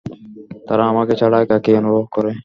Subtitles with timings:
[0.67, 2.31] তারা আমাকে ছাড়া একাকী অনুভব করে।